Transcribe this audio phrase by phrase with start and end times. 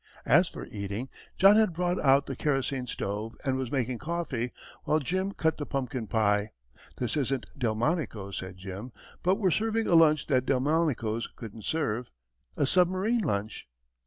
[0.25, 4.51] As for eating, John had brought out the kerosene stove and was making coffee,
[4.85, 6.53] while Jim cut the pumpkin pie.
[6.97, 12.09] "This isn't Delmonico's," said Jim, "but we're serving a lunch that Delmonico's couldn't serve
[12.57, 13.67] a submarine lunch."